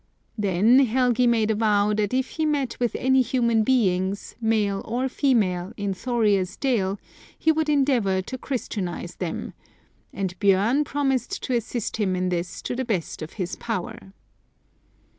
Then 0.35 0.79
Helgi 0.79 1.27
made 1.27 1.51
a 1.51 1.55
vow 1.55 1.93
that 1.93 2.11
if 2.11 2.29
he 2.29 2.43
met 2.47 2.75
with 2.79 2.95
any 2.95 3.21
human 3.21 3.61
beings, 3.63 4.35
male 4.41 4.81
or 4.83 5.07
female, 5.07 5.73
in 5.77 5.93
Thorir's 5.93 6.57
dale, 6.57 6.99
he 7.37 7.51
would 7.51 7.69
endeavour 7.69 8.23
to 8.23 8.35
Christianise 8.39 9.17
them; 9.17 9.53
and 10.11 10.33
Bjorn 10.39 10.85
promised 10.85 11.43
to 11.43 11.53
assist 11.55 11.97
him 11.97 12.15
in 12.15 12.29
this 12.29 12.63
to 12.63 12.75
the 12.75 12.83
best 12.83 13.21
of 13.21 13.33
his 13.33 13.55
power. 13.57 14.11